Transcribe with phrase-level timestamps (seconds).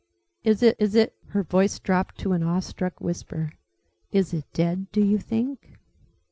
[0.43, 3.51] Is it is it her voice dropped to an awestruck whisper,
[4.11, 5.77] is it dead, do you think?"